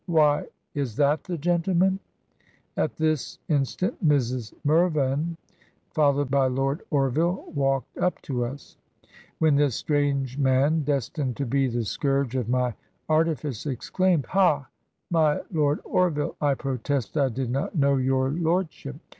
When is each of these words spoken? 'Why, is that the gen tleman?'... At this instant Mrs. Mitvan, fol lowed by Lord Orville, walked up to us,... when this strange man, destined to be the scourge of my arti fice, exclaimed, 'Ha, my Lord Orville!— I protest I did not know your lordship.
'Why, 0.07 0.45
is 0.73 0.95
that 0.95 1.25
the 1.25 1.37
gen 1.37 1.61
tleman?'... 1.61 1.99
At 2.75 2.95
this 2.95 3.37
instant 3.47 4.03
Mrs. 4.03 4.51
Mitvan, 4.65 5.37
fol 5.91 6.13
lowed 6.15 6.31
by 6.31 6.47
Lord 6.47 6.81
Orville, 6.89 7.45
walked 7.53 7.99
up 7.99 8.19
to 8.23 8.43
us,... 8.43 8.77
when 9.37 9.57
this 9.57 9.75
strange 9.75 10.39
man, 10.39 10.81
destined 10.83 11.37
to 11.37 11.45
be 11.45 11.67
the 11.67 11.85
scourge 11.85 12.35
of 12.35 12.49
my 12.49 12.73
arti 13.07 13.35
fice, 13.35 13.67
exclaimed, 13.67 14.25
'Ha, 14.25 14.67
my 15.11 15.41
Lord 15.51 15.79
Orville!— 15.83 16.35
I 16.41 16.55
protest 16.55 17.15
I 17.15 17.29
did 17.29 17.51
not 17.51 17.75
know 17.75 17.97
your 17.97 18.31
lordship. 18.31 18.95